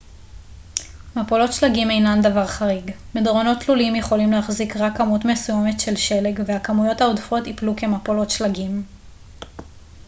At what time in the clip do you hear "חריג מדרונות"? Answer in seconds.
2.47-3.57